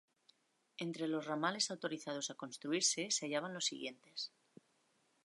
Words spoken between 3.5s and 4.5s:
los siguientes.